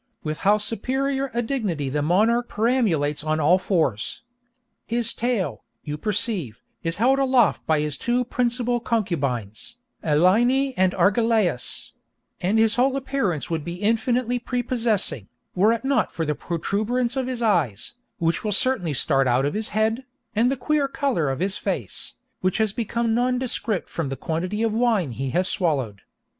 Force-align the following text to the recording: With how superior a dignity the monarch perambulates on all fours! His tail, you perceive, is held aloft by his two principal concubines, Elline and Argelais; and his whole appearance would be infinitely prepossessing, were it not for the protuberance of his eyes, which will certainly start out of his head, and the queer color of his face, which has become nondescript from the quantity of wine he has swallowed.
With 0.23 0.39
how 0.39 0.57
superior 0.57 1.29
a 1.31 1.43
dignity 1.43 1.87
the 1.87 2.01
monarch 2.01 2.49
perambulates 2.49 3.23
on 3.23 3.39
all 3.39 3.59
fours! 3.59 4.23
His 4.87 5.13
tail, 5.13 5.63
you 5.83 5.95
perceive, 5.95 6.59
is 6.81 6.97
held 6.97 7.19
aloft 7.19 7.67
by 7.67 7.81
his 7.81 7.99
two 7.99 8.25
principal 8.25 8.79
concubines, 8.79 9.77
Elline 10.03 10.73
and 10.75 10.93
Argelais; 10.95 11.91
and 12.41 12.57
his 12.57 12.73
whole 12.81 12.97
appearance 12.97 13.51
would 13.51 13.63
be 13.63 13.75
infinitely 13.75 14.39
prepossessing, 14.39 15.27
were 15.53 15.71
it 15.71 15.85
not 15.85 16.11
for 16.11 16.25
the 16.25 16.33
protuberance 16.33 17.15
of 17.15 17.27
his 17.27 17.43
eyes, 17.43 17.93
which 18.17 18.43
will 18.43 18.51
certainly 18.51 18.95
start 18.95 19.27
out 19.27 19.45
of 19.45 19.53
his 19.53 19.69
head, 19.69 20.03
and 20.35 20.49
the 20.51 20.57
queer 20.57 20.87
color 20.87 21.29
of 21.29 21.39
his 21.41 21.57
face, 21.57 22.15
which 22.39 22.57
has 22.57 22.73
become 22.73 23.13
nondescript 23.13 23.87
from 23.87 24.09
the 24.09 24.17
quantity 24.17 24.63
of 24.63 24.73
wine 24.73 25.11
he 25.11 25.29
has 25.29 25.47
swallowed. 25.47 26.01